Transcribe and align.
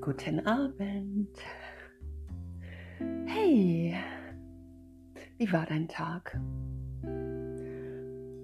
Guten 0.00 0.40
Abend. 0.46 1.28
Hey, 3.26 3.94
wie 5.36 5.52
war 5.52 5.66
dein 5.66 5.88
Tag? 5.88 6.40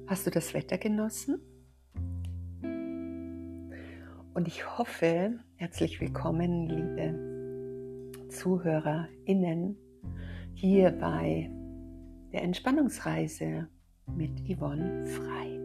Hast 0.07 0.27
du 0.27 0.31
das 0.31 0.53
Wetter 0.53 0.77
genossen? 0.77 1.41
Und 4.35 4.47
ich 4.47 4.79
hoffe, 4.79 5.39
herzlich 5.55 5.99
willkommen, 5.99 6.69
liebe 6.69 8.29
ZuhörerInnen, 8.29 9.79
hier 10.53 10.91
bei 10.91 11.51
der 12.33 12.43
Entspannungsreise 12.43 13.67
mit 14.15 14.43
Yvonne 14.47 15.07
Frei. 15.07 15.59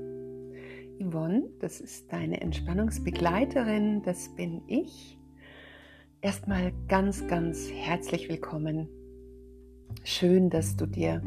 Yvonne, 1.04 1.50
das 1.60 1.82
ist 1.82 2.14
deine 2.14 2.40
Entspannungsbegleiterin, 2.40 4.04
das 4.04 4.34
bin 4.36 4.62
ich 4.68 5.18
Erstmal 6.24 6.72
ganz, 6.88 7.26
ganz 7.26 7.72
herzlich 7.72 8.30
willkommen. 8.30 8.88
Schön, 10.04 10.52
dass 10.52 10.76
du 10.76 10.86
dir 10.86 11.20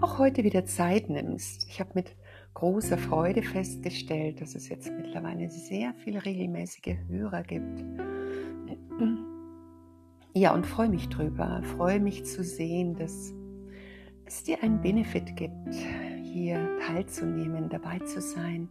auch 0.00 0.18
heute 0.18 0.42
wieder 0.42 0.64
Zeit 0.64 1.08
nimmst. 1.08 1.68
Ich 1.68 1.78
habe 1.78 1.90
mit 1.94 2.16
großer 2.54 2.98
Freude 2.98 3.44
festgestellt, 3.44 4.40
dass 4.40 4.56
es 4.56 4.68
jetzt 4.68 4.90
mittlerweile 4.90 5.48
sehr 5.48 5.94
viele 5.94 6.24
regelmäßige 6.24 6.96
Hörer 7.06 7.44
gibt. 7.44 7.84
Ja, 10.34 10.52
und 10.54 10.66
freue 10.66 10.88
mich 10.88 11.08
drüber, 11.08 11.62
freue 11.76 12.00
mich 12.00 12.24
zu 12.24 12.42
sehen, 12.42 12.96
dass 12.96 13.32
es 14.24 14.42
dir 14.42 14.60
einen 14.60 14.80
Benefit 14.80 15.36
gibt, 15.36 15.72
hier 16.24 16.58
teilzunehmen, 16.84 17.68
dabei 17.68 18.00
zu 18.00 18.20
sein, 18.20 18.68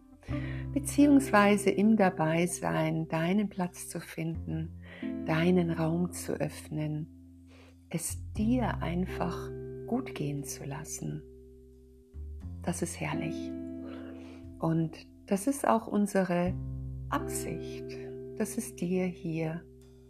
beziehungsweise 0.74 1.70
im 1.70 1.96
Dabeisein 1.96 3.08
deinen 3.08 3.48
Platz 3.48 3.88
zu 3.88 4.02
finden 4.02 4.81
deinen 5.26 5.72
Raum 5.72 6.12
zu 6.12 6.34
öffnen, 6.34 7.08
es 7.90 8.18
dir 8.34 8.82
einfach 8.82 9.50
gut 9.88 10.16
gehen 10.16 10.44
zu 10.44 10.64
lassen. 10.64 11.22
Das 12.64 12.82
ist 12.82 13.00
herrlich. 13.00 13.52
Und 14.60 14.92
das 15.26 15.48
ist 15.48 15.68
auch 15.68 15.88
unsere 15.88 16.54
Absicht, 17.10 17.98
dass 18.38 18.58
es 18.58 18.76
dir 18.76 19.06
hier 19.06 19.62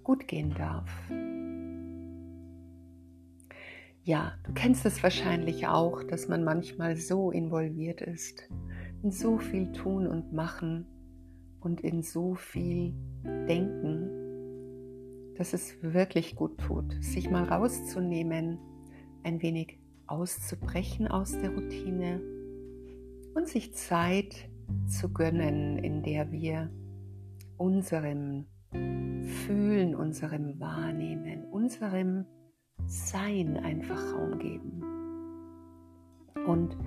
gut 0.03 0.28
gehen 0.28 0.53
darf. 0.53 0.89
Ja, 4.03 4.34
du 4.44 4.53
kennst 4.53 4.86
es 4.86 5.02
wahrscheinlich 5.03 5.67
auch, 5.67 6.03
dass 6.03 6.28
man 6.28 6.44
manchmal 6.44 6.97
so 6.97 7.31
involviert 7.31 8.02
ist, 8.02 8.50
in 9.03 9.12
so 9.12 9.38
viel 9.38 9.72
tun 9.72 10.08
und 10.08 10.34
machen 10.34 10.86
und 11.59 11.81
in 11.81 12.02
so 12.02 12.36
viel 12.36 12.94
denken, 13.23 14.09
dass 15.42 15.53
es 15.53 15.75
wirklich 15.81 16.36
gut 16.36 16.59
tut, 16.59 17.03
sich 17.03 17.31
mal 17.31 17.45
rauszunehmen, 17.45 18.59
ein 19.23 19.42
wenig 19.42 19.80
auszubrechen 20.06 21.08
aus 21.08 21.31
der 21.31 21.50
Routine 21.50 22.22
und 23.34 23.47
sich 23.47 23.73
Zeit 23.73 24.36
zu 24.86 25.12
gönnen, 25.12 25.80
in 25.80 26.03
der 26.03 26.31
wir 26.31 26.69
unserem 27.58 28.45
Fühlen, 28.72 29.95
unserem 29.95 30.59
Wahrnehmen, 30.59 31.45
unserem 31.45 32.28
Sein 32.86 33.58
einfach 33.58 34.14
Raum 34.14 34.38
geben. 34.38 34.84
Und 36.45 36.78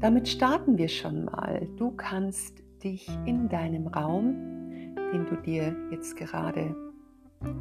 damit 0.00 0.28
starten 0.28 0.78
wir 0.78 0.88
schon 0.88 1.26
mal. 1.26 1.68
Du 1.76 1.90
kannst 1.90 2.62
dich 2.82 3.06
in 3.26 3.50
deinem 3.50 3.86
Raum, 3.86 4.32
den 5.12 5.26
du 5.26 5.36
dir 5.42 5.76
jetzt 5.90 6.16
gerade 6.16 6.74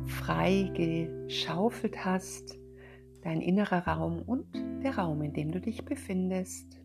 frei 0.06 0.72
geschaufelt 0.74 2.06
hast, 2.06 2.59
dein 3.24 3.42
innerer 3.42 3.88
Raum 3.88 4.22
und 4.22 4.46
der 4.84 4.97
Raum, 4.97 5.22
in 5.22 5.34
dem 5.34 5.52
du 5.52 5.59
dich 5.59 5.86
befindest. 5.86 6.80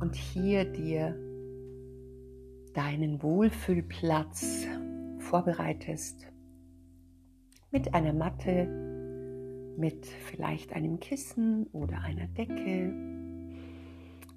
Und 0.00 0.14
hier 0.14 0.64
dir 0.64 1.16
deinen 2.74 3.22
Wohlfühlplatz 3.22 4.66
vorbereitest 5.18 6.26
mit 7.70 7.94
einer 7.94 8.12
Matte, 8.12 8.66
mit 9.76 10.06
vielleicht 10.06 10.72
einem 10.72 11.00
Kissen 11.00 11.66
oder 11.72 12.00
einer 12.02 12.26
Decke, 12.28 12.92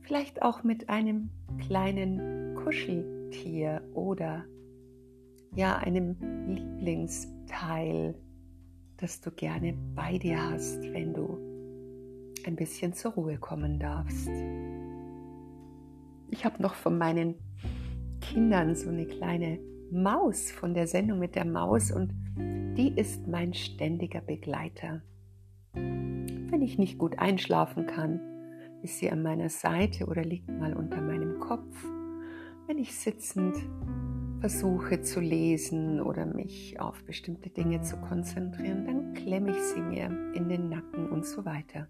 vielleicht 0.02 0.42
auch 0.42 0.64
mit 0.64 0.90
einem 0.90 1.30
kleinen 1.60 2.56
Kuscheltier 2.56 3.82
oder 3.94 4.46
ja 5.56 5.78
einem 5.78 6.16
Lieblingsteil, 6.48 8.16
das 8.98 9.20
du 9.20 9.32
gerne 9.32 9.74
bei 9.96 10.18
dir 10.18 10.42
hast, 10.52 10.82
wenn 10.94 11.14
du 11.14 11.38
ein 12.46 12.56
bisschen 12.56 12.94
zur 12.94 13.12
Ruhe 13.12 13.38
kommen 13.38 13.80
darfst. 13.80 14.30
Ich 16.30 16.46
habe 16.46 16.62
noch 16.62 16.76
von 16.76 16.98
meinen 16.98 17.36
Kindern 18.22 18.76
so 18.76 18.90
eine 18.90 19.06
kleine 19.06 19.60
Maus 19.92 20.52
von 20.52 20.74
der 20.74 20.88
Sendung 20.88 21.20
mit 21.20 21.36
der 21.36 21.46
Maus 21.46 21.92
und 21.92 22.14
die 22.78 22.94
ist 22.96 23.28
mein 23.28 23.54
ständiger 23.54 24.22
Begleiter. 24.22 25.02
Wenn 25.74 26.62
ich 26.62 26.78
nicht 26.78 26.98
gut 26.98 27.20
einschlafen 27.20 27.88
kann, 27.88 28.22
ist 28.84 29.00
sie 29.00 29.12
an 29.12 29.22
meiner 29.22 29.50
Seite 29.50 30.06
oder 30.06 30.24
liegt 30.24 30.48
mal 30.48 30.74
unter 30.74 31.02
meinem 31.02 31.40
Kopf. 31.40 31.76
Wenn 32.68 32.78
ich 32.78 32.96
sitzend 32.96 33.56
versuche 34.42 35.02
zu 35.02 35.20
lesen 35.20 36.02
oder 36.02 36.26
mich 36.26 36.80
auf 36.80 37.04
bestimmte 37.04 37.52
Dinge 37.52 37.82
zu 37.82 37.96
konzentrieren, 37.98 38.86
dann 38.86 39.14
klemme 39.14 39.52
ich 39.52 39.62
sie 39.62 39.82
mir 39.82 40.06
in 40.34 40.50
den 40.50 40.68
Nacken 40.68 41.10
und 41.12 41.28
so 41.28 41.46
weiter. 41.46 41.88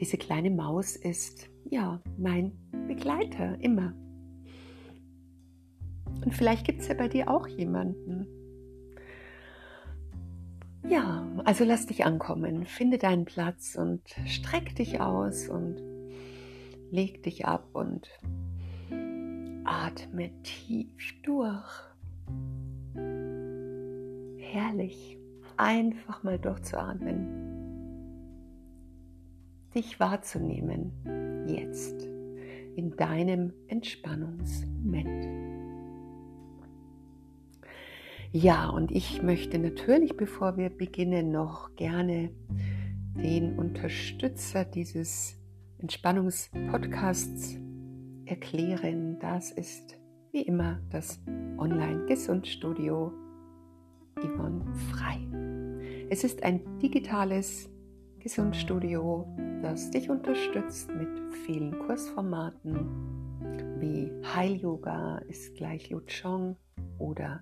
Diese 0.00 0.16
kleine 0.16 0.50
Maus 0.50 0.96
ist 0.96 1.50
ja 1.64 2.00
mein 2.16 2.52
Begleiter 2.86 3.60
immer. 3.60 3.92
Und 6.24 6.32
vielleicht 6.34 6.64
gibt 6.64 6.80
es 6.80 6.88
ja 6.88 6.94
bei 6.94 7.08
dir 7.08 7.30
auch 7.30 7.46
jemanden. 7.46 8.26
Ja, 10.88 11.26
also 11.44 11.64
lass 11.64 11.84
dich 11.84 12.06
ankommen, 12.06 12.64
finde 12.64 12.96
deinen 12.96 13.26
Platz 13.26 13.76
und 13.76 14.00
streck 14.24 14.74
dich 14.76 15.02
aus 15.02 15.50
und 15.50 15.76
leg 16.90 17.22
dich 17.22 17.44
ab 17.44 17.68
und 17.74 18.08
Atme 19.70 20.30
tief 20.42 21.12
durch. 21.22 21.68
Herrlich, 24.38 25.18
einfach 25.58 26.22
mal 26.22 26.38
durchzuatmen. 26.38 27.26
Dich 29.74 30.00
wahrzunehmen, 30.00 31.46
jetzt, 31.46 32.08
in 32.76 32.96
deinem 32.96 33.52
Entspannungsmoment. 33.66 35.26
Ja, 38.32 38.70
und 38.70 38.90
ich 38.90 39.22
möchte 39.22 39.58
natürlich, 39.58 40.16
bevor 40.16 40.56
wir 40.56 40.70
beginnen, 40.70 41.30
noch 41.30 41.74
gerne 41.76 42.30
den 43.16 43.58
Unterstützer 43.58 44.64
dieses 44.64 45.38
Entspannungspodcasts 45.76 47.58
erklären. 48.28 49.18
Das 49.18 49.50
ist 49.50 49.98
wie 50.32 50.42
immer 50.42 50.80
das 50.90 51.20
Online-Gesundstudio 51.58 53.12
Yvonne 54.16 54.64
Frei. 54.90 55.18
Es 56.10 56.24
ist 56.24 56.42
ein 56.42 56.60
digitales 56.78 57.70
Gesundstudio, 58.18 59.26
das 59.62 59.90
dich 59.90 60.10
unterstützt 60.10 60.90
mit 60.94 61.08
vielen 61.46 61.78
Kursformaten 61.78 63.08
wie 63.80 64.10
Heil 64.34 64.56
Yoga 64.56 65.18
ist 65.28 65.54
gleich 65.54 65.90
Luchong 65.90 66.56
oder 66.98 67.40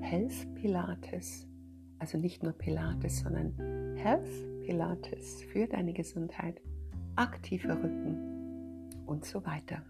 Health 0.00 0.54
Pilates. 0.54 1.46
Also 1.98 2.18
nicht 2.18 2.42
nur 2.42 2.52
Pilates, 2.52 3.20
sondern 3.20 3.96
Health 3.96 4.28
Pilates 4.62 5.42
für 5.44 5.66
deine 5.66 5.92
Gesundheit, 5.92 6.60
aktiver 7.14 7.76
Rücken 7.76 8.92
und 9.06 9.24
so 9.24 9.44
weiter. 9.46 9.82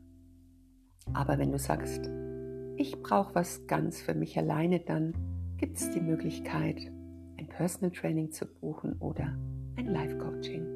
Aber 1.12 1.38
wenn 1.38 1.52
du 1.52 1.58
sagst, 1.58 2.10
ich 2.76 3.00
brauche 3.02 3.34
was 3.34 3.66
ganz 3.66 4.00
für 4.00 4.14
mich 4.14 4.36
alleine, 4.36 4.80
dann 4.80 5.14
gibt 5.56 5.78
es 5.78 5.90
die 5.90 6.00
Möglichkeit, 6.00 6.92
ein 7.38 7.46
Personal 7.48 7.90
Training 7.90 8.30
zu 8.30 8.46
buchen 8.46 8.94
oder 8.98 9.36
ein 9.76 9.86
Live-Coaching. 9.86 10.66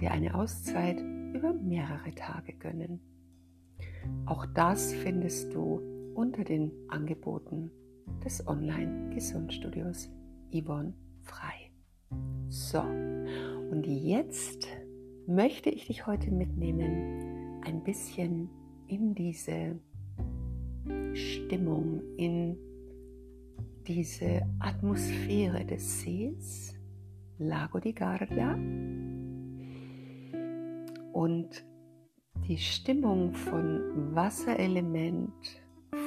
dir 0.01 0.11
eine 0.11 0.35
Auszeit 0.35 0.99
über 1.01 1.53
mehrere 1.53 2.15
Tage 2.15 2.55
gönnen. 2.55 3.01
Auch 4.27 4.47
das 4.47 4.93
findest 4.93 5.55
du 5.55 5.81
unter 6.15 6.45
den 6.45 6.73
Angeboten 6.89 7.71
des 8.25 8.47
Online-Gesundstudios 8.47 10.11
Yvonne 10.53 10.95
Frei. 11.23 11.71
So, 12.49 12.81
und 12.81 13.87
jetzt 13.87 14.67
möchte 15.27 15.71
ich 15.71 15.87
dich 15.87 16.07
heute 16.07 16.31
mitnehmen, 16.31 17.61
ein 17.65 17.83
bisschen 17.85 18.49
in 18.87 19.15
diese 19.15 19.79
Stimmung, 21.15 22.03
in 22.17 22.57
diese 23.87 24.43
Atmosphäre 24.59 25.65
des 25.65 26.01
Sees, 26.01 26.75
Lago 27.39 27.79
di 27.79 27.93
Garda, 27.93 28.55
und 31.13 31.65
die 32.47 32.59
Stimmung 32.59 33.33
von 33.33 34.15
Wasserelement, 34.15 35.33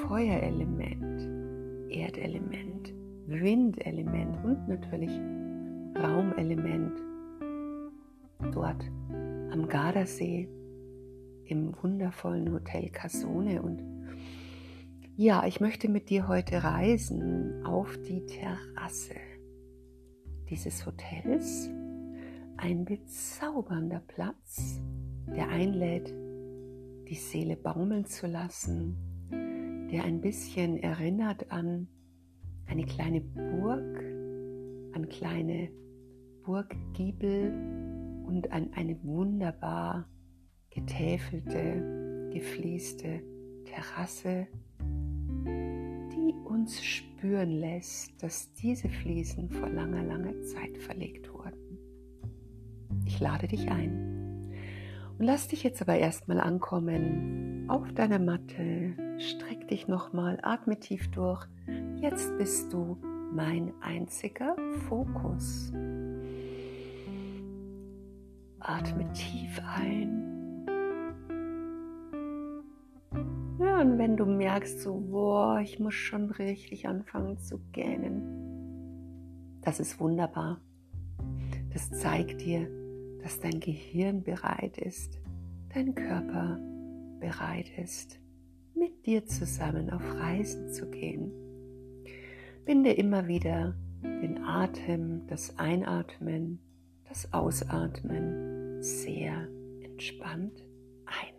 Feuerelement, 0.07 1.92
Erdelement, 1.92 2.94
Windelement 3.27 4.44
und 4.44 4.68
natürlich 4.68 5.12
Raumelement 5.95 7.01
dort 8.51 8.83
am 9.53 9.67
Gardasee 9.67 10.50
im 11.45 11.75
wundervollen 11.83 12.51
Hotel 12.51 12.89
Casone 12.89 13.61
und 13.61 13.83
ja, 15.15 15.45
ich 15.45 15.61
möchte 15.61 15.89
mit 15.89 16.09
dir 16.09 16.27
heute 16.27 16.63
reisen 16.63 17.63
auf 17.63 17.95
die 18.01 18.25
Terrasse 18.25 19.13
dieses 20.50 20.83
Hotels. 20.88 21.69
Ein 22.57 22.83
bezaubernder 22.83 24.01
Platz, 24.07 24.81
der 25.27 25.50
einlädt, 25.50 26.11
die 27.07 27.15
Seele 27.15 27.55
baumeln 27.55 28.05
zu 28.05 28.25
lassen, 28.25 28.97
der 29.91 30.03
ein 30.03 30.19
bisschen 30.19 30.77
erinnert 30.77 31.51
an 31.51 31.88
eine 32.65 32.85
kleine 32.85 33.21
Burg, 33.21 34.03
an 34.95 35.07
kleine 35.09 35.69
Burggiebel 36.44 37.93
und 38.25 38.52
an 38.52 38.72
eine 38.74 39.02
wunderbar 39.04 40.08
getäfelte, 40.70 42.30
geflieste 42.34 43.22
Terrasse, 43.66 44.48
die 44.80 46.34
uns 46.46 46.84
spüren 46.84 47.52
lässt, 47.52 48.22
dass 48.22 48.54
diese 48.54 48.90
Fliesen 48.90 49.50
vor 49.50 49.70
langer, 49.70 50.04
langer 50.04 50.42
Zeit 50.44 50.78
verlegt 50.78 51.31
wurden. 51.34 51.78
Ich 53.06 53.20
lade 53.20 53.48
dich 53.48 53.70
ein. 53.70 54.52
Und 55.18 55.25
lass 55.25 55.48
dich 55.48 55.64
jetzt 55.64 55.81
aber 55.81 55.98
erstmal 55.98 56.40
ankommen 56.40 57.66
auf 57.70 57.92
deiner 57.94 58.20
Matte. 58.20 58.96
Streck 59.20 59.68
dich 59.68 59.88
nochmal, 59.88 60.40
atme 60.42 60.80
tief 60.80 61.10
durch. 61.12 61.46
Jetzt 62.02 62.36
bist 62.38 62.74
du 62.74 62.98
mein 63.31 63.74
einziger 63.81 64.56
Fokus. 64.88 65.72
Atme 68.65 69.12
tief 69.12 69.62
ein. 69.77 70.24
Ja, 73.60 73.81
und 73.81 73.98
wenn 73.98 74.15
du 74.15 74.25
merkst, 74.25 74.80
so, 74.80 75.01
boah, 75.01 75.60
ich 75.60 75.80
muss 75.80 75.94
schon 75.94 76.31
richtig 76.31 76.88
anfangen 76.88 77.38
zu 77.38 77.60
gähnen, 77.74 79.60
das 79.62 79.81
ist 79.81 80.00
wunderbar. 80.00 80.62
Das 81.74 81.92
zeigt 81.92 82.42
dir, 82.42 82.69
dass 83.21 83.42
dein 83.42 83.60
Gehirn 83.60 84.24
bereit 84.24 84.77
ist, 84.77 85.19
dein 85.74 85.94
Körper 85.94 86.57
bereit 87.19 87.69
ist, 87.77 88.19
mit 88.75 89.06
dir 89.06 89.25
zusammen 89.25 89.89
auf 89.89 90.04
Reisen 90.15 90.69
zu 90.69 90.89
gehen. 90.89 91.33
Binde 92.63 92.94
immer 92.94 93.27
wieder 93.27 93.75
den 94.04 94.42
Atem, 94.42 95.27
das 95.27 95.57
Einatmen, 95.57 96.60
das 97.10 97.33
Ausatmen 97.33 98.52
sehr 98.83 99.47
entspannt 99.81 100.63
ein. 101.06 101.33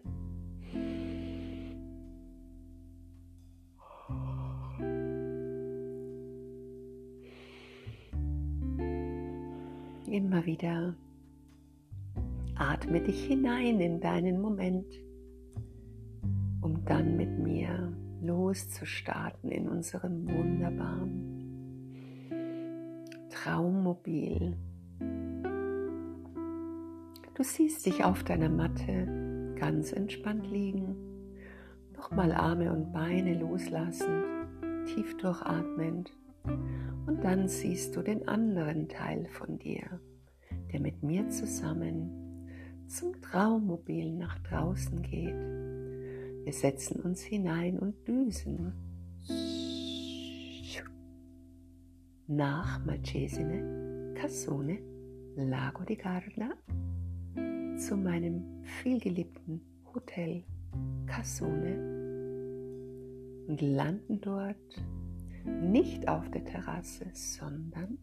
Immer 10.11 10.47
wieder 10.47 10.95
Atme 12.57 13.01
dich 13.01 13.25
hinein 13.27 13.81
in 13.81 14.01
deinen 14.01 14.41
Moment, 14.41 14.87
um 16.63 16.85
dann 16.85 17.17
mit 17.17 17.37
mir 17.39 17.93
loszustarten 18.23 19.51
in 19.51 19.69
unserem 19.69 20.29
wunderbaren 20.29 21.35
Traummobil. 23.29 24.57
Du 27.35 27.43
siehst 27.43 27.85
dich 27.85 28.05
auf 28.05 28.23
deiner 28.23 28.49
Matte 28.49 29.55
ganz 29.59 29.93
entspannt 29.93 30.49
liegen, 30.49 30.95
nochmal 31.97 32.31
Arme 32.31 32.73
und 32.73 32.93
Beine 32.93 33.37
loslassend, 33.37 34.25
tief 34.87 35.17
durchatmend. 35.17 36.17
Und 37.07 37.25
dann 37.25 37.49
siehst 37.49 37.97
du 37.97 38.03
den 38.03 38.29
anderen 38.29 38.89
Teil 38.89 39.27
von 39.31 39.59
dir, 39.59 40.01
der 40.73 40.81
mit 40.81 41.03
mir 41.03 41.29
zusammen 41.29 42.47
zum 42.87 43.21
Traummobil 43.21 44.13
nach 44.13 44.39
draußen 44.39 45.03
geht. 45.03 45.35
Wir 46.45 46.53
setzen 46.53 47.01
uns 47.01 47.21
hinein 47.21 47.81
und 47.81 48.07
düsen. 48.07 48.75
Nach 52.29 52.85
Malcesine, 52.85 54.15
Cassone, 54.15 54.79
Lago 55.35 55.83
di 55.83 55.97
Garda 55.97 56.53
zu 57.77 57.97
meinem 57.97 58.45
vielgeliebten 58.63 59.61
Hotel 59.95 60.45
Cassone 61.07 61.77
und 63.49 63.61
landen 63.61 64.21
dort 64.21 64.57
nicht 65.45 66.09
auf 66.09 66.31
der 66.31 66.45
Terrasse, 66.45 67.07
sondern 67.13 67.99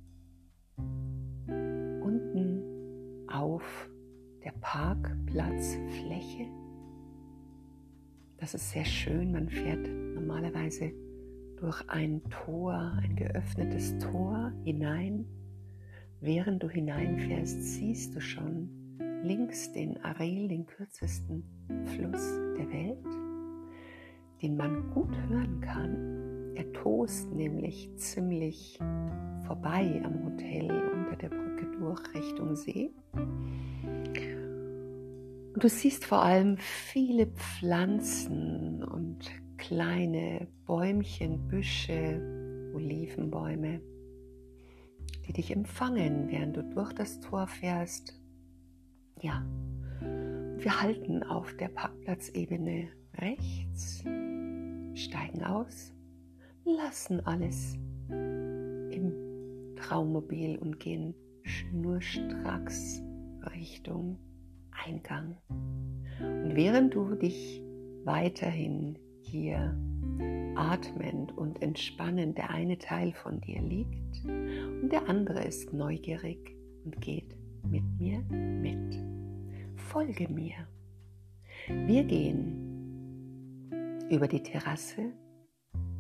unten 1.48 3.28
auf 3.28 3.64
der 4.44 4.54
Parkplatzfläche. 4.62 6.48
Das 8.38 8.54
ist 8.54 8.72
sehr 8.72 8.86
schön. 8.86 9.32
Man 9.32 9.50
fährt 9.50 9.88
normalerweise 9.88 10.92
durch 11.58 11.88
ein 11.90 12.22
Tor, 12.30 12.74
ein 13.02 13.16
geöffnetes 13.16 13.98
Tor 14.00 14.52
hinein. 14.64 15.26
Während 16.20 16.62
du 16.62 16.70
hineinfährst, 16.70 17.64
siehst 17.64 18.16
du 18.16 18.22
schon 18.22 18.81
links 19.24 19.72
den 19.72 20.04
Arel, 20.04 20.48
den 20.48 20.66
kürzesten 20.66 21.44
Fluss 21.86 22.40
der 22.58 22.70
Welt, 22.72 23.06
den 24.42 24.58
man 24.58 24.90
gut 24.92 25.16
hören 25.30 25.62
kann. 25.62 26.56
Er 26.56 26.72
tost 26.74 27.32
nämlich 27.32 27.90
ziemlich 27.96 28.80
vorbei 29.46 30.02
am 30.04 30.26
Hotel 30.26 30.72
unter 30.72 31.16
der 31.16 31.30
Brücke 31.30 31.66
durch 31.80 32.02
Richtung 32.14 32.56
See. 32.56 32.92
Und 35.54 35.64
du 35.64 35.70
siehst 35.70 36.06
vor 36.06 36.22
allem 36.22 36.58
viele 36.58 37.28
Pflanzen 37.28 38.84
und 38.84 39.30
kleine 39.58 40.48
Bäumchen, 40.66 41.48
Büsche, 41.48 42.72
Olivenbäume, 42.74 43.82
die 45.28 45.34
dich 45.34 45.52
empfangen, 45.52 46.30
während 46.30 46.58
du 46.58 46.64
durch 46.64 46.94
das 46.94 47.20
Tor 47.20 47.48
fährst. 47.48 48.21
Ja, 49.22 49.46
wir 50.00 50.82
halten 50.82 51.22
auf 51.22 51.56
der 51.58 51.68
Parkplatzebene 51.68 52.88
rechts, 53.20 54.04
steigen 54.96 55.44
aus, 55.44 55.94
lassen 56.66 57.20
alles 57.28 57.78
im 58.10 59.14
Traummobil 59.76 60.58
und 60.58 60.80
gehen 60.80 61.14
schnurstracks 61.44 63.04
Richtung 63.54 64.18
Eingang. 64.72 65.38
Und 66.20 66.56
während 66.56 66.96
du 66.96 67.14
dich 67.14 67.62
weiterhin 68.06 68.98
hier 69.22 69.78
atmend 70.56 71.38
und 71.38 71.62
entspannend 71.62 72.40
der 72.40 72.50
eine 72.50 72.80
Teil 72.80 73.14
von 73.14 73.40
dir 73.40 73.62
liegt 73.62 74.26
und 74.26 74.90
der 74.90 75.08
andere 75.08 75.44
ist 75.44 75.74
neugierig 75.74 76.56
und 76.84 77.00
geht 77.02 77.36
mit 77.64 77.84
mir 78.00 78.20
mit. 78.30 79.00
Folge 79.76 80.28
mir. 80.30 80.68
Wir 81.68 82.04
gehen 82.04 82.72
über 84.10 84.28
die 84.28 84.42
Terrasse 84.42 85.12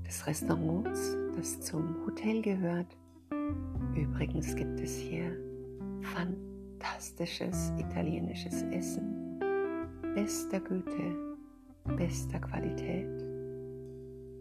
des 0.06 0.26
Restaurants, 0.28 1.16
das 1.36 1.62
zum 1.62 2.06
Hotel 2.06 2.42
gehört. 2.42 2.98
Übrigens 3.96 4.56
gibt 4.56 4.80
es 4.80 4.98
hier 4.98 5.38
fantastisches 6.02 7.72
italienisches 7.78 8.64
Essen, 8.64 9.40
bester 10.16 10.60
Güte, 10.60 11.38
bester 11.98 12.40
Qualität. 12.40 13.08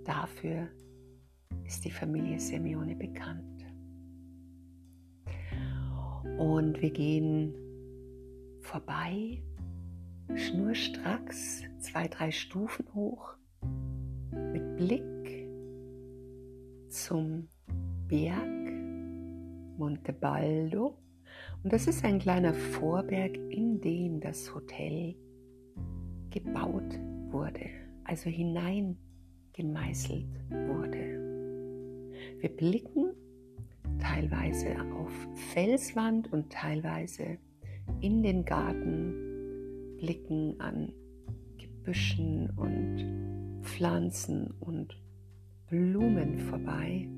Dafür 0.04 0.68
ist 1.64 1.84
die 1.84 1.90
Familie 1.90 2.40
Simeone 2.40 2.96
bekannt. 2.96 3.49
Und 6.40 6.80
wir 6.80 6.90
gehen 6.90 7.54
vorbei, 8.62 9.42
schnurstracks, 10.34 11.64
zwei, 11.80 12.08
drei 12.08 12.30
Stufen 12.30 12.86
hoch, 12.94 13.34
mit 14.32 14.78
Blick 14.78 15.50
zum 16.88 17.46
Berg 18.08 18.72
Monte 19.76 20.14
Baldo. 20.14 20.96
Und 21.62 21.74
das 21.74 21.86
ist 21.86 22.02
ein 22.06 22.18
kleiner 22.18 22.54
Vorberg, 22.54 23.36
in 23.50 23.78
dem 23.82 24.18
das 24.18 24.54
Hotel 24.54 25.14
gebaut 26.30 26.98
wurde, 27.28 27.66
also 28.04 28.30
hineingemeißelt 28.30 30.24
wurde. 30.48 31.20
Wir 32.38 32.48
blicken 32.56 33.09
teilweise 34.00 34.76
auf 34.94 35.12
Felswand 35.52 36.32
und 36.32 36.50
teilweise 36.50 37.38
in 38.00 38.22
den 38.22 38.44
Garten, 38.44 39.96
blicken 39.98 40.58
an 40.60 40.92
Gebüschen 41.58 42.50
und 42.56 43.62
Pflanzen 43.62 44.54
und 44.60 44.96
Blumen 45.68 46.38
vorbei 46.38 47.08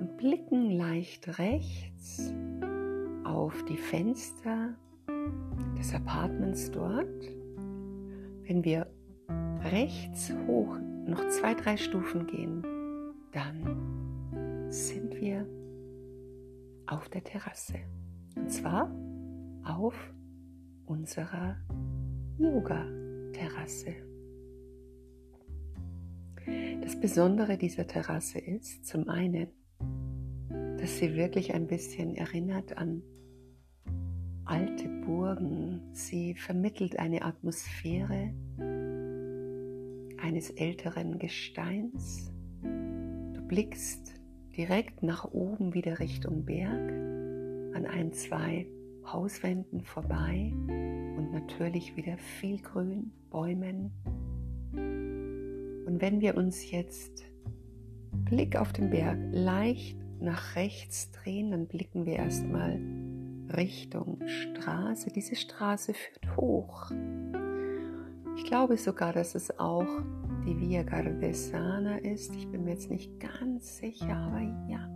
und 0.00 0.16
blicken 0.18 0.70
leicht 0.70 1.38
rechts 1.38 2.32
auf 3.24 3.64
die 3.64 3.76
Fenster 3.76 4.74
des 5.78 5.94
Apartments 5.94 6.70
dort. 6.70 7.06
Wenn 8.44 8.64
wir 8.64 8.86
rechts 9.64 10.32
hoch 10.46 10.78
noch 11.06 11.26
zwei, 11.28 11.54
drei 11.54 11.76
Stufen 11.76 12.26
gehen, 12.26 12.62
dann 13.32 13.96
sind 14.70 15.05
wir 15.20 15.46
auf 16.86 17.08
der 17.08 17.24
Terrasse. 17.24 17.80
Und 18.36 18.50
zwar 18.50 18.90
auf 19.64 19.94
unserer 20.86 21.56
Yoga-Terrasse. 22.38 23.94
Das 26.82 27.00
Besondere 27.00 27.58
dieser 27.58 27.86
Terrasse 27.86 28.38
ist 28.38 28.86
zum 28.86 29.08
einen, 29.08 29.48
dass 30.78 30.98
sie 30.98 31.16
wirklich 31.16 31.54
ein 31.54 31.66
bisschen 31.66 32.14
erinnert 32.14 32.76
an 32.78 33.02
alte 34.44 34.88
Burgen. 35.04 35.80
Sie 35.92 36.34
vermittelt 36.34 36.98
eine 36.98 37.22
Atmosphäre 37.22 38.32
eines 40.22 40.50
älteren 40.50 41.18
Gesteins. 41.18 42.32
Du 42.62 43.42
blickst 43.48 44.15
direkt 44.56 45.02
nach 45.02 45.24
oben 45.24 45.74
wieder 45.74 45.98
Richtung 45.98 46.44
Berg 46.44 46.90
an 47.74 47.86
ein, 47.86 48.12
zwei 48.12 48.66
Hauswänden 49.04 49.82
vorbei 49.82 50.52
und 50.68 51.30
natürlich 51.32 51.96
wieder 51.96 52.16
viel 52.16 52.60
Grün, 52.60 53.12
Bäumen. 53.30 53.92
Und 54.72 56.00
wenn 56.00 56.20
wir 56.20 56.36
uns 56.36 56.70
jetzt 56.70 57.24
Blick 58.12 58.56
auf 58.56 58.72
den 58.72 58.90
Berg 58.90 59.18
leicht 59.30 59.98
nach 60.20 60.56
rechts 60.56 61.10
drehen, 61.12 61.50
dann 61.50 61.68
blicken 61.68 62.06
wir 62.06 62.14
erstmal 62.14 62.80
Richtung 63.54 64.18
Straße. 64.26 65.10
Diese 65.10 65.36
Straße 65.36 65.92
führt 65.94 66.36
hoch. 66.36 66.90
Ich 68.36 68.44
glaube 68.44 68.76
sogar, 68.76 69.12
dass 69.12 69.34
es 69.34 69.58
auch 69.58 69.86
die 70.46 70.60
Via 70.60 70.84
Gardesana 70.84 71.98
ist. 71.98 72.34
Ich 72.36 72.48
bin 72.48 72.64
mir 72.64 72.70
jetzt 72.70 72.90
nicht 72.90 73.18
ganz 73.18 73.78
sicher, 73.78 74.16
aber 74.16 74.40
ja. 74.68 74.88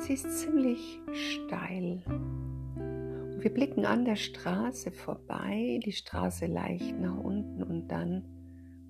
Sie 0.00 0.14
ist 0.14 0.40
ziemlich 0.40 1.00
steil. 1.12 2.02
Und 2.06 3.44
wir 3.44 3.54
blicken 3.54 3.84
an 3.84 4.04
der 4.04 4.16
Straße 4.16 4.90
vorbei, 4.90 5.78
die 5.84 5.92
Straße 5.92 6.46
leicht 6.46 6.98
nach 6.98 7.16
unten 7.16 7.62
und 7.62 7.88
dann 7.88 8.24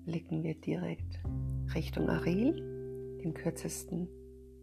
blicken 0.05 0.41
wir 0.43 0.55
direkt 0.55 1.21
Richtung 1.75 2.09
Aril, 2.09 3.19
dem 3.23 3.35
kürzesten 3.35 4.07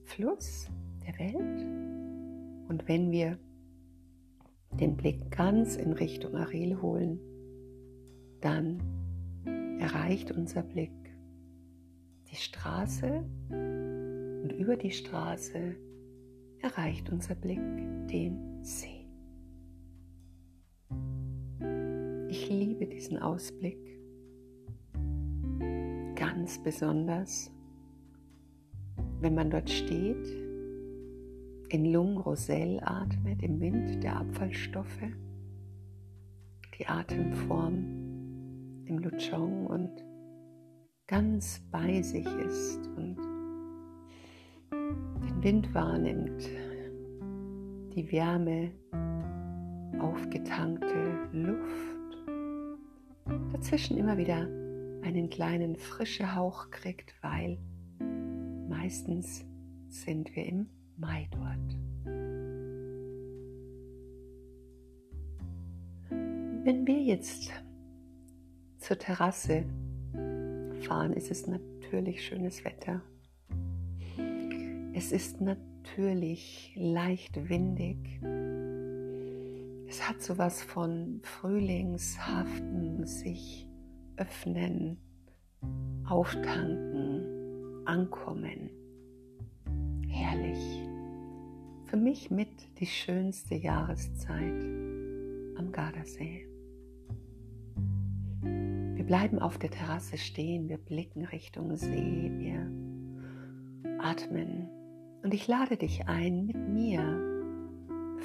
Fluss 0.02 0.68
der 1.06 1.16
Welt. 1.20 1.64
Und 2.68 2.88
wenn 2.88 3.12
wir 3.12 3.38
den 4.80 4.96
Blick 4.96 5.30
ganz 5.30 5.76
in 5.76 5.92
Richtung 5.92 6.34
Aril 6.34 6.82
holen, 6.82 7.20
dann 8.40 8.95
erreicht 9.86 10.32
unser 10.32 10.64
Blick 10.64 10.90
die 12.28 12.34
Straße 12.34 13.24
und 13.50 14.50
über 14.58 14.76
die 14.76 14.90
Straße 14.90 15.76
erreicht 16.58 17.08
unser 17.08 17.36
Blick 17.36 17.60
den 18.10 18.64
See. 18.64 19.06
Ich 22.28 22.50
liebe 22.50 22.88
diesen 22.88 23.18
Ausblick 23.18 23.78
ganz 26.16 26.60
besonders, 26.64 27.52
wenn 29.20 29.36
man 29.36 29.50
dort 29.50 29.70
steht, 29.70 30.26
in 31.68 31.92
Lung 31.92 32.18
Rosell 32.18 32.80
atmet, 32.82 33.40
im 33.40 33.60
Wind 33.60 34.02
der 34.02 34.16
Abfallstoffe, 34.16 35.06
die 36.76 36.86
Atemform 36.88 37.95
im 38.86 38.98
Luchong 38.98 39.66
und 39.66 40.04
ganz 41.06 41.60
bei 41.70 42.02
sich 42.02 42.26
ist 42.26 42.86
und 42.96 43.16
den 45.22 45.42
Wind 45.42 45.74
wahrnimmt, 45.74 46.48
die 47.94 48.10
Wärme, 48.10 48.72
aufgetankte 50.00 51.28
Luft, 51.32 52.16
dazwischen 53.52 53.98
immer 53.98 54.16
wieder 54.16 54.48
einen 55.02 55.30
kleinen 55.30 55.76
frischen 55.76 56.34
Hauch 56.34 56.70
kriegt, 56.70 57.14
weil 57.22 57.58
meistens 58.68 59.44
sind 59.88 60.34
wir 60.34 60.46
im 60.46 60.68
Mai 60.96 61.28
dort. 61.30 61.76
Wenn 66.64 66.86
wir 66.86 67.00
jetzt 67.00 67.52
zur 68.86 68.98
Terrasse 68.98 69.64
fahren, 70.82 71.12
ist 71.12 71.32
es 71.32 71.48
natürlich 71.48 72.24
schönes 72.24 72.64
Wetter. 72.64 73.02
Es 74.94 75.10
ist 75.10 75.40
natürlich 75.40 76.72
leicht 76.76 77.48
windig. 77.48 77.96
Es 79.88 80.08
hat 80.08 80.22
sowas 80.22 80.62
von 80.62 81.20
Frühlingshaften, 81.24 83.04
sich 83.06 83.68
öffnen, 84.18 84.98
auftanken, 86.08 87.82
ankommen. 87.86 88.70
Herrlich. 90.08 90.84
Für 91.86 91.96
mich 91.96 92.30
mit 92.30 92.78
die 92.78 92.86
schönste 92.86 93.56
Jahreszeit 93.56 94.62
am 95.58 95.72
Gardasee. 95.72 96.55
Bleiben 99.06 99.38
auf 99.38 99.56
der 99.56 99.70
Terrasse 99.70 100.18
stehen, 100.18 100.68
wir 100.68 100.78
blicken 100.78 101.24
Richtung 101.26 101.76
See, 101.76 102.28
wir 102.38 102.68
atmen. 104.00 104.68
Und 105.22 105.32
ich 105.32 105.46
lade 105.46 105.76
dich 105.76 106.08
ein, 106.08 106.46
mit 106.46 106.68
mir 106.68 107.00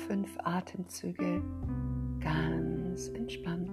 fünf 0.07 0.35
Atemzüge 0.39 1.43
ganz 2.19 3.09
entspannt 3.09 3.69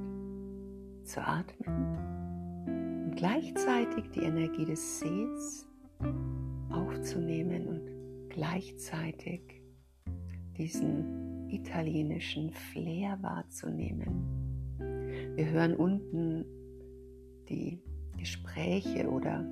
zu 1.05 1.27
atmen 1.27 1.97
und 3.07 3.17
gleichzeitig 3.17 4.11
die 4.11 4.25
Energie 4.25 4.67
des 4.67 5.01
Sees 5.01 5.67
aufzunehmen 6.69 7.69
und 7.69 8.29
gleichzeitig 8.29 9.63
diesen 10.59 11.49
italienischen 11.49 12.51
Flair 12.51 13.17
wahrzunehmen. 13.23 14.37
Wir 15.37 15.49
hören 15.49 15.75
unten 15.75 16.45
die 17.49 17.81
Gespräche 18.17 19.09
oder 19.09 19.45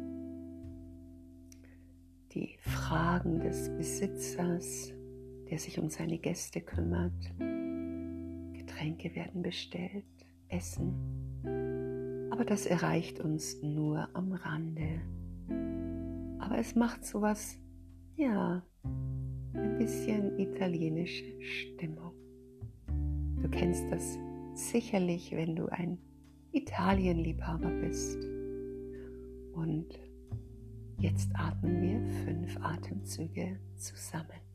die 2.32 2.56
Fragen 2.60 3.40
des 3.40 3.70
Besitzers, 3.76 4.92
der 5.50 5.58
sich 5.58 5.78
um 5.78 5.88
seine 5.88 6.18
Gäste 6.18 6.60
kümmert. 6.60 7.12
Getränke 8.52 9.14
werden 9.14 9.42
bestellt, 9.42 10.04
Essen. 10.48 10.94
Aber 12.30 12.44
das 12.44 12.66
erreicht 12.66 13.20
uns 13.20 13.62
nur 13.62 14.08
am 14.14 14.32
Rande. 14.32 15.00
Aber 16.38 16.58
es 16.58 16.74
macht 16.74 17.04
sowas, 17.04 17.58
ja, 18.16 18.62
ein 19.54 19.78
bisschen 19.78 20.38
italienische 20.38 21.40
Stimmung. 21.40 22.12
Du 23.40 23.48
kennst 23.48 23.90
das 23.90 24.18
sicherlich, 24.54 25.32
wenn 25.32 25.56
du 25.56 25.66
ein 25.66 25.98
Italienliebhaber 26.52 27.70
bist. 27.70 28.18
Und 29.52 29.86
jetzt 30.98 31.30
atmen 31.34 31.82
wir 31.82 32.24
fünf 32.24 32.56
Atemzüge 32.60 33.58
zusammen. 33.76 34.45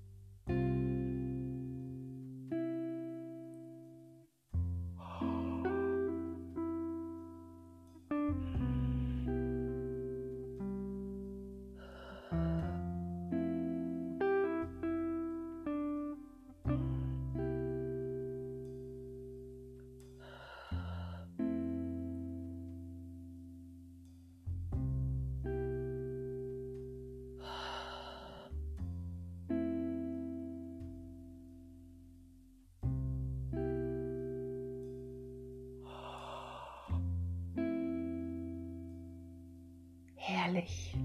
Herrlich. 40.62 40.96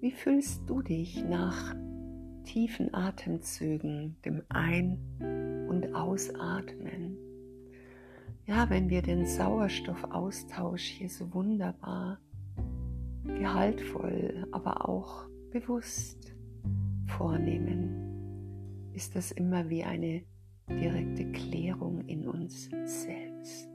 Wie 0.00 0.12
fühlst 0.12 0.62
du 0.66 0.82
dich 0.82 1.22
nach 1.24 1.74
tiefen 2.44 2.94
Atemzügen, 2.94 4.16
dem 4.24 4.42
Ein- 4.48 4.98
und 5.68 5.94
Ausatmen? 5.94 7.16
Ja, 8.46 8.68
wenn 8.70 8.88
wir 8.88 9.02
den 9.02 9.26
Sauerstoffaustausch 9.26 10.82
hier 10.82 11.10
so 11.10 11.32
wunderbar, 11.34 12.18
gehaltvoll, 13.24 14.46
aber 14.50 14.88
auch 14.88 15.28
bewusst 15.52 16.34
vornehmen, 17.06 18.90
ist 18.94 19.14
das 19.14 19.30
immer 19.30 19.68
wie 19.68 19.84
eine 19.84 20.22
direkte 20.68 21.30
Klärung 21.30 22.00
in 22.06 22.26
uns 22.26 22.70
selbst. 22.84 23.69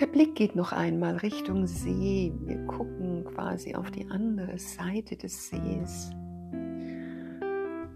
Der 0.00 0.06
Blick 0.06 0.34
geht 0.34 0.56
noch 0.56 0.72
einmal 0.72 1.18
Richtung 1.18 1.66
See. 1.66 2.32
Wir 2.46 2.56
gucken 2.64 3.22
quasi 3.26 3.74
auf 3.74 3.90
die 3.90 4.08
andere 4.08 4.58
Seite 4.58 5.14
des 5.14 5.50
Sees. 5.50 6.10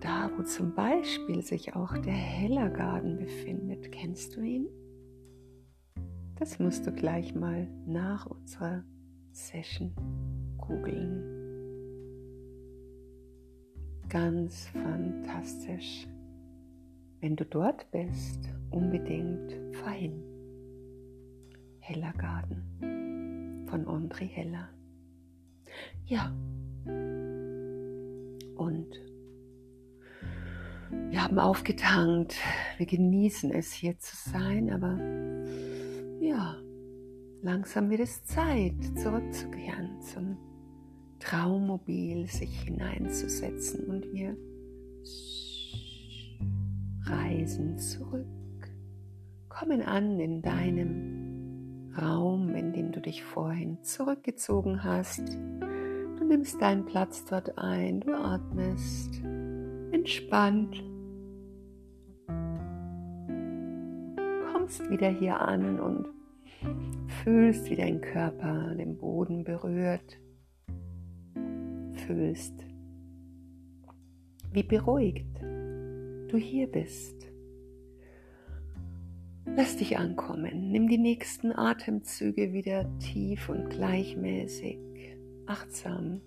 Da, 0.00 0.30
wo 0.36 0.42
zum 0.42 0.74
Beispiel 0.74 1.40
sich 1.40 1.74
auch 1.74 1.96
der 1.96 2.12
Hellergarten 2.12 3.16
befindet. 3.16 3.90
Kennst 3.90 4.36
du 4.36 4.42
ihn? 4.42 4.66
Das 6.38 6.58
musst 6.58 6.86
du 6.86 6.92
gleich 6.92 7.34
mal 7.34 7.66
nach 7.86 8.26
unserer 8.26 8.84
Session 9.32 9.94
googeln. 10.58 11.22
Ganz 14.10 14.66
fantastisch. 14.66 16.06
Wenn 17.20 17.34
du 17.34 17.46
dort 17.46 17.90
bist, 17.92 18.50
unbedingt 18.70 19.54
verhin. 21.84 22.02
Hellergarten 22.02 23.66
von 23.66 23.86
André 23.86 24.26
Heller. 24.26 24.68
Ja, 26.06 26.32
und 28.56 28.88
wir 31.10 31.22
haben 31.22 31.38
aufgetankt, 31.38 32.36
wir 32.76 32.86
genießen 32.86 33.50
es 33.50 33.72
hier 33.72 33.98
zu 33.98 34.16
sein, 34.16 34.70
aber 34.70 34.98
ja, 36.20 36.56
langsam 37.42 37.90
wird 37.90 38.00
es 38.00 38.24
Zeit, 38.24 38.74
zurückzukehren 38.96 40.00
zum 40.02 40.36
Traummobil, 41.18 42.26
sich 42.26 42.62
hineinzusetzen 42.62 43.86
und 43.86 44.12
wir 44.12 44.36
reisen 47.06 47.78
zurück, 47.78 48.26
kommen 49.48 49.82
an 49.82 50.20
in 50.20 50.42
deinem 50.42 51.23
Raum, 52.00 52.54
in 52.54 52.72
dem 52.72 52.92
du 52.92 53.00
dich 53.00 53.22
vorhin 53.22 53.82
zurückgezogen 53.82 54.82
hast. 54.82 55.22
Du 56.18 56.24
nimmst 56.24 56.60
deinen 56.60 56.84
Platz 56.84 57.24
dort 57.24 57.58
ein, 57.58 58.00
du 58.00 58.14
atmest 58.16 59.22
entspannt, 59.92 60.82
kommst 64.52 64.90
wieder 64.90 65.08
hier 65.08 65.40
an 65.40 65.78
und 65.78 66.08
fühlst, 67.22 67.70
wie 67.70 67.76
dein 67.76 68.00
Körper 68.00 68.74
den 68.74 68.96
Boden 68.96 69.44
berührt, 69.44 70.18
fühlst, 72.06 72.64
wie 74.52 74.62
beruhigt 74.62 75.40
du 75.40 76.36
hier 76.36 76.66
bist. 76.66 77.23
Lass 79.46 79.76
dich 79.76 79.98
ankommen. 79.98 80.70
Nimm 80.70 80.88
die 80.88 80.98
nächsten 80.98 81.52
Atemzüge 81.52 82.52
wieder 82.52 82.90
tief 82.98 83.48
und 83.48 83.70
gleichmäßig, 83.70 84.78
achtsam, 85.46 86.20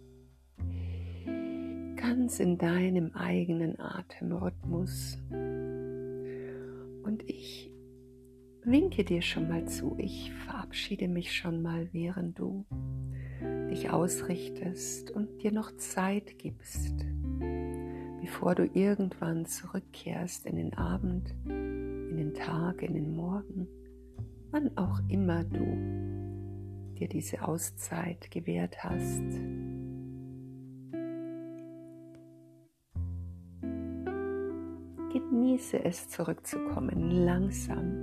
ganz 1.96 2.40
in 2.40 2.58
deinem 2.58 3.12
eigenen 3.14 3.80
Atemrhythmus. 3.80 5.18
Und 5.32 7.24
ich 7.26 7.72
winke 8.64 9.04
dir 9.04 9.22
schon 9.22 9.50
mal 9.50 9.66
zu. 9.66 9.96
Ich 9.98 10.32
verabschiede 10.46 11.08
mich 11.08 11.36
schon 11.36 11.62
mal, 11.62 11.90
während 11.92 12.38
du 12.40 12.66
dich 13.70 13.90
ausrichtest 13.90 15.12
und 15.12 15.42
dir 15.42 15.52
noch 15.52 15.76
Zeit 15.78 16.38
gibst, 16.38 17.06
bevor 18.22 18.56
du 18.56 18.70
irgendwann 18.74 19.46
zurückkehrst 19.46 20.46
in 20.46 20.56
den 20.56 20.74
Abend 20.76 21.34
den 22.28 22.34
Tag, 22.34 22.82
in 22.82 22.94
den 22.94 23.16
Morgen, 23.16 23.68
wann 24.52 24.76
auch 24.78 25.00
immer 25.08 25.44
du 25.44 26.96
dir 26.98 27.08
diese 27.08 27.48
Auszeit 27.48 28.30
gewährt 28.32 28.84
hast. 28.84 29.22
Genieße 35.14 35.84
es 35.86 36.10
zurückzukommen, 36.10 37.12
langsam, 37.12 37.94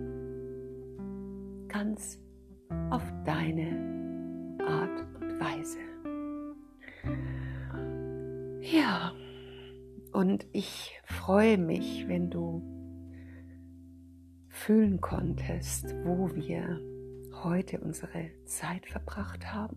ganz 1.69 2.19
auf 2.91 3.03
deine 3.25 4.57
Art 4.67 5.07
und 5.21 5.41
Weise. 5.41 5.79
Ja, 8.61 9.13
und 10.13 10.47
ich 10.53 10.93
freue 11.05 11.59
mich, 11.59 12.09
wenn 12.09 12.31
du 12.31 12.74
fühlen 14.65 15.01
konntest, 15.03 15.95
wo 16.05 16.35
wir 16.35 16.81
heute 17.43 17.81
unsere 17.81 18.31
Zeit 18.47 18.87
verbracht 18.87 19.53
haben. 19.53 19.77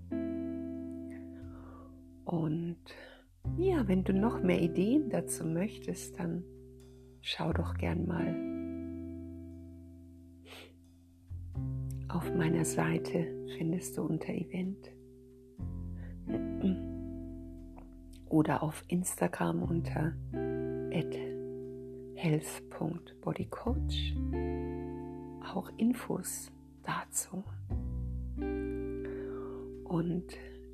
Und 2.23 2.77
ja, 3.57 3.85
wenn 3.89 4.05
du 4.05 4.13
noch 4.13 4.41
mehr 4.41 4.61
Ideen 4.61 5.09
dazu 5.09 5.45
möchtest, 5.45 6.17
dann 6.17 6.45
schau 7.21 7.51
doch 7.51 7.73
gern 7.73 8.07
mal 8.07 8.33
auf 12.07 12.33
meiner 12.33 12.63
Seite, 12.63 13.27
findest 13.57 13.97
du 13.97 14.03
unter 14.03 14.29
Event 14.29 14.89
oder 18.29 18.63
auf 18.63 18.85
Instagram 18.87 19.63
unter 19.63 20.13
health.bodycoach 22.15 24.76
auch 25.55 25.69
Infos 25.77 26.51
dazu. 26.83 27.43
Und 29.83 30.25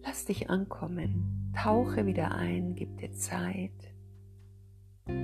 lass 0.03 0.25
dich 0.25 0.49
ankommen, 0.49 1.51
tauche 1.55 2.05
wieder 2.05 2.33
ein, 2.33 2.75
gib 2.75 2.97
dir 2.97 3.11
Zeit. 3.11 3.71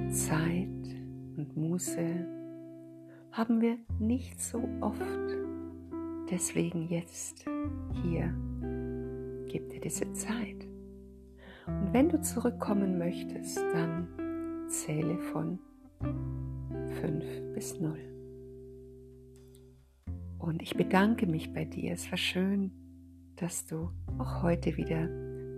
Zeit 0.09 0.67
und 1.37 1.55
Muße 1.55 2.27
haben 3.31 3.61
wir 3.61 3.77
nicht 3.99 4.41
so 4.41 4.67
oft. 4.81 5.01
Deswegen 6.29 6.87
jetzt 6.89 7.45
hier, 8.03 8.33
gib 9.47 9.69
dir 9.69 9.79
diese 9.81 10.11
Zeit. 10.13 10.67
Und 11.65 11.93
wenn 11.93 12.09
du 12.09 12.21
zurückkommen 12.21 12.97
möchtest, 12.97 13.57
dann 13.57 14.07
zähle 14.67 15.17
von 15.17 15.59
5 17.01 17.53
bis 17.53 17.79
0. 17.79 18.18
Und 20.39 20.61
ich 20.61 20.75
bedanke 20.75 21.27
mich 21.27 21.53
bei 21.53 21.65
dir. 21.65 21.91
Es 21.91 22.09
war 22.09 22.17
schön, 22.17 22.71
dass 23.35 23.65
du 23.65 23.91
auch 24.17 24.41
heute 24.41 24.77
wieder 24.77 25.07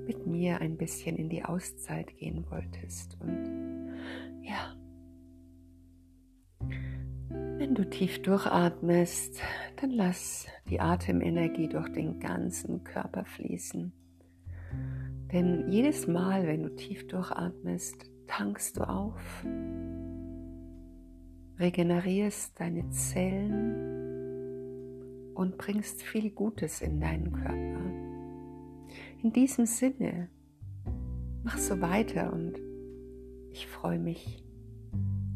mit 0.07 0.25
mir 0.25 0.59
ein 0.59 0.75
bisschen 0.75 1.15
in 1.15 1.29
die 1.29 1.45
Auszeit 1.45 2.17
gehen 2.17 2.45
wolltest. 2.49 3.17
Und 3.21 3.95
ja, 4.41 4.75
wenn 7.29 7.75
du 7.75 7.87
tief 7.87 8.21
durchatmest, 8.23 9.39
dann 9.79 9.91
lass 9.91 10.47
die 10.67 10.79
Atemenergie 10.79 11.69
durch 11.69 11.89
den 11.89 12.19
ganzen 12.19 12.83
Körper 12.83 13.23
fließen. 13.23 13.93
Denn 15.31 15.71
jedes 15.71 16.07
Mal, 16.07 16.47
wenn 16.47 16.63
du 16.63 16.75
tief 16.75 17.07
durchatmest, 17.07 18.09
tankst 18.25 18.77
du 18.77 18.81
auf, 18.81 19.45
regenerierst 21.59 22.59
deine 22.59 22.89
Zellen 22.89 23.90
und 25.33 25.57
bringst 25.57 26.01
viel 26.01 26.31
Gutes 26.31 26.81
in 26.81 26.99
deinen 26.99 27.31
Körper. 27.31 27.81
In 29.23 29.31
diesem 29.33 29.65
Sinne, 29.65 30.29
mach 31.43 31.57
so 31.57 31.79
weiter 31.81 32.33
und 32.33 32.59
ich 33.51 33.67
freue 33.67 33.99
mich, 33.99 34.43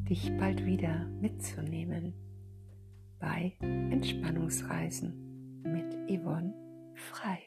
dich 0.09 0.35
bald 0.37 0.65
wieder 0.65 1.07
mitzunehmen 1.21 2.13
bei 3.19 3.53
Entspannungsreisen 3.59 5.61
mit 5.63 5.93
Yvonne 6.09 6.53
Frei. 6.95 7.39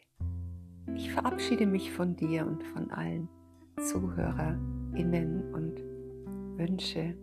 Ich 0.95 1.13
verabschiede 1.13 1.67
mich 1.67 1.93
von 1.93 2.17
dir 2.17 2.47
und 2.47 2.63
von 2.65 2.91
allen 2.91 3.29
ZuhörerInnen 3.81 5.55
und 5.55 5.81
wünsche 6.59 7.15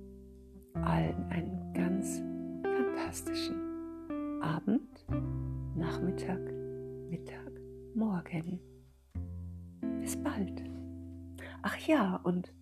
allen 0.74 1.24
einen 1.30 1.74
ganz 1.74 2.22
fantastischen 2.64 3.65
Abend, 4.46 5.04
Nachmittag, 5.76 6.40
Mittag, 7.10 7.52
Morgen. 7.96 8.60
Bis 10.00 10.16
bald. 10.22 10.64
Ach 11.64 11.76
ja, 11.80 12.18
und 12.18 12.54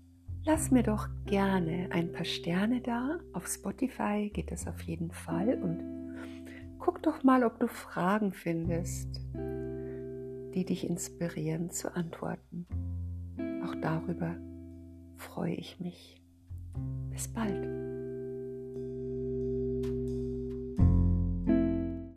lass 0.46 0.72
mir 0.72 0.84
doch 0.84 1.10
gerne 1.26 1.90
ein 1.92 2.14
paar 2.14 2.24
Sterne 2.24 2.80
da. 2.80 3.20
Auf 3.34 3.48
Spotify 3.48 4.32
geht 4.34 4.50
das 4.50 4.66
auf 4.66 4.80
jeden 4.84 5.12
Fall. 5.12 5.62
Und 5.62 5.84
guck 6.80 7.04
doch 7.04 7.22
mal, 7.24 7.44
ob 7.44 7.60
du 7.60 7.68
Fragen 7.68 8.32
findest, 8.32 9.20
die 9.34 10.64
dich 10.66 10.88
inspirieren 10.88 11.70
zu 11.70 11.94
antworten. 11.94 12.66
Auch 13.66 13.76
darüber 13.82 14.38
freue 15.18 15.56
ich 15.56 15.82
mich. 15.82 16.24
Bis 17.12 17.28
bald. 17.28 17.83